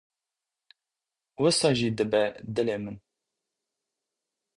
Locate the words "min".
2.83-2.97